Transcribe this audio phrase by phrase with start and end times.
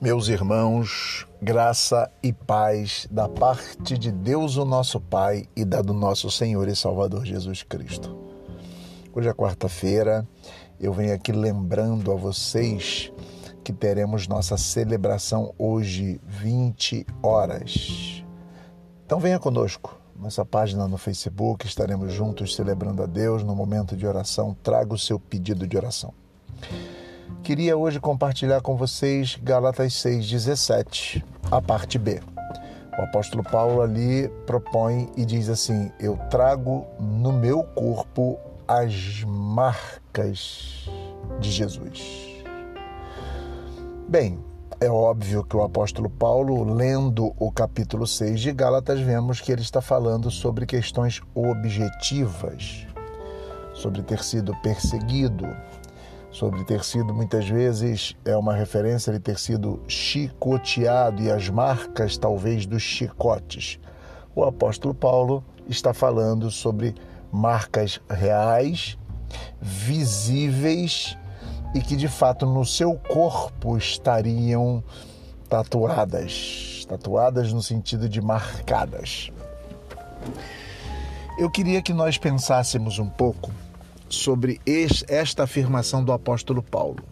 [0.00, 5.92] Meus irmãos, graça e paz da parte de Deus, o nosso Pai, e da do
[5.92, 8.16] nosso Senhor e Salvador Jesus Cristo.
[9.12, 10.24] Hoje é quarta-feira,
[10.78, 13.12] eu venho aqui lembrando a vocês
[13.64, 18.22] que teremos nossa celebração hoje, 20 horas.
[19.04, 24.06] Então venha conosco, nossa página no Facebook, estaremos juntos celebrando a Deus no momento de
[24.06, 24.56] oração.
[24.62, 26.14] Traga o seu pedido de oração.
[27.48, 32.20] Queria hoje compartilhar com vocês Gálatas 6,17, a parte B.
[32.98, 38.38] O apóstolo Paulo ali propõe e diz assim: Eu trago no meu corpo
[38.68, 40.90] as marcas
[41.40, 42.44] de Jesus.
[44.06, 44.38] Bem,
[44.78, 49.62] é óbvio que o apóstolo Paulo, lendo o capítulo 6 de Gálatas, vemos que ele
[49.62, 52.86] está falando sobre questões objetivas,
[53.72, 55.46] sobre ter sido perseguido,
[56.30, 62.16] sobre ter sido muitas vezes é uma referência de ter sido chicoteado e as marcas
[62.16, 63.78] talvez dos chicotes.
[64.34, 66.94] O apóstolo Paulo está falando sobre
[67.32, 68.98] marcas reais,
[69.60, 71.16] visíveis
[71.74, 74.82] e que de fato no seu corpo estariam
[75.48, 79.30] tatuadas, tatuadas no sentido de marcadas.
[81.38, 83.50] Eu queria que nós pensássemos um pouco
[84.08, 84.60] sobre
[85.08, 87.04] esta afirmação do apóstolo Paulo.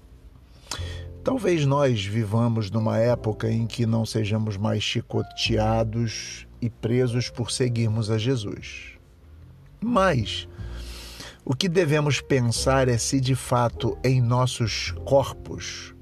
[1.25, 8.11] Talvez nós vivamos numa época em que não sejamos mais chicoteados e presos por seguirmos
[8.11, 8.93] a Jesus.
[9.81, 10.49] Mas
[11.45, 15.96] o que devemos pensar é se de fato em nossos corpos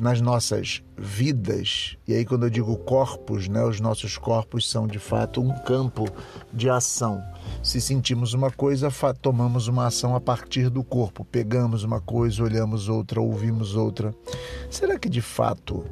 [0.00, 4.98] nas nossas vidas, e aí quando eu digo corpos, né, os nossos corpos são de
[4.98, 6.06] fato um campo
[6.52, 7.22] de ação.
[7.62, 8.88] Se sentimos uma coisa,
[9.20, 14.14] tomamos uma ação a partir do corpo, pegamos uma coisa, olhamos outra, ouvimos outra.
[14.70, 15.84] Será que de fato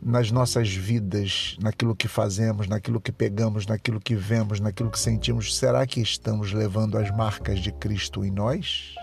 [0.00, 5.56] nas nossas vidas, naquilo que fazemos, naquilo que pegamos, naquilo que vemos, naquilo que sentimos,
[5.56, 8.94] será que estamos levando as marcas de Cristo em nós?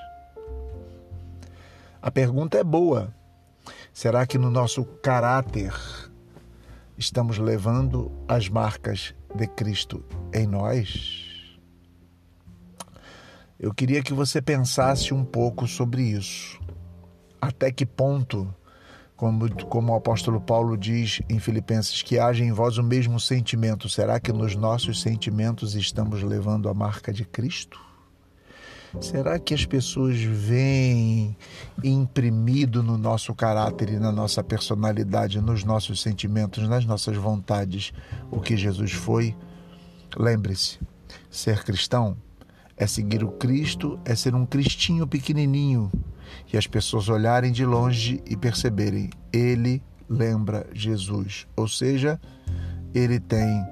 [2.01, 3.13] A pergunta é boa,
[3.93, 5.71] Será que no nosso caráter
[6.97, 11.59] estamos levando as marcas de Cristo em nós?
[13.59, 16.59] Eu queria que você pensasse um pouco sobre isso.
[17.39, 18.51] Até que ponto,
[19.15, 23.87] como, como o apóstolo Paulo diz em Filipenses, que haja em vós o mesmo sentimento,
[23.87, 27.79] será que nos nossos sentimentos estamos levando a marca de Cristo?
[29.01, 31.35] Será que as pessoas veem
[31.83, 37.91] imprimido no nosso caráter e na nossa personalidade, nos nossos sentimentos, nas nossas vontades,
[38.31, 39.35] o que Jesus foi?
[40.15, 40.79] Lembre-se,
[41.29, 42.15] ser cristão
[42.77, 45.91] é seguir o Cristo, é ser um cristinho pequenininho
[46.51, 52.19] e as pessoas olharem de longe e perceberem, ele lembra Jesus, ou seja,
[52.93, 53.63] ele tem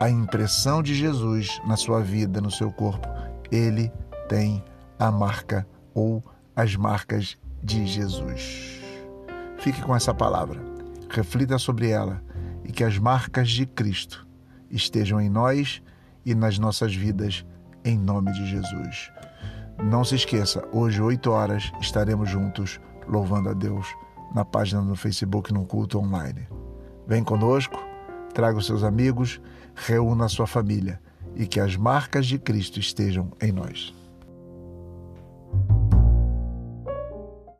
[0.00, 3.06] a impressão de Jesus na sua vida, no seu corpo.
[3.50, 3.92] Ele
[4.28, 4.62] tem
[4.98, 6.22] a marca ou
[6.54, 8.80] as marcas de Jesus.
[9.58, 10.60] Fique com essa palavra,
[11.10, 12.22] reflita sobre ela
[12.64, 14.26] e que as marcas de Cristo
[14.70, 15.82] estejam em nós
[16.24, 17.44] e nas nossas vidas,
[17.84, 19.10] em nome de Jesus.
[19.82, 23.86] Não se esqueça, hoje, 8 horas, estaremos juntos louvando a Deus
[24.34, 26.46] na página no Facebook, no culto online.
[27.06, 27.82] Vem conosco,
[28.32, 29.40] traga os seus amigos,
[29.74, 31.00] reúna a sua família
[31.34, 33.94] e que as marcas de Cristo estejam em nós.